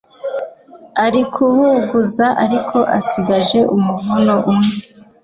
arikubuguza 1.05 2.25
ariko 2.43 2.77
asigaje 2.97 3.59
umuvuno 3.75 4.33
umwe 4.51 4.73